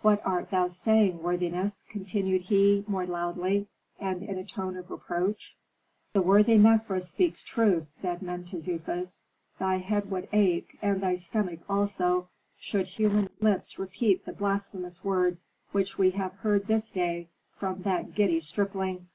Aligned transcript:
What 0.00 0.22
art 0.24 0.48
thou 0.48 0.68
saying, 0.68 1.22
worthiness?" 1.22 1.82
continued 1.90 2.40
he, 2.40 2.84
more 2.86 3.04
loudly, 3.04 3.68
and 4.00 4.22
in 4.22 4.38
a 4.38 4.44
tone 4.46 4.78
of 4.78 4.90
reproach. 4.90 5.58
"The 6.14 6.22
worthy 6.22 6.56
Mefres 6.56 7.10
speaks 7.10 7.42
truth," 7.42 7.86
said 7.92 8.22
Mentezufis. 8.22 9.24
"Thy 9.58 9.76
head 9.76 10.10
would 10.10 10.26
ache, 10.32 10.78
and 10.80 11.02
thy 11.02 11.16
stomach 11.16 11.60
also, 11.68 12.30
should 12.58 12.86
human 12.86 13.28
lips 13.40 13.78
repeat 13.78 14.24
the 14.24 14.32
blasphemous 14.32 15.04
words 15.04 15.48
which 15.72 15.98
we 15.98 16.12
have 16.12 16.32
heard 16.36 16.66
this 16.66 16.90
day 16.90 17.28
from 17.52 17.82
that 17.82 18.14
giddy 18.14 18.40
stripling." 18.40 19.08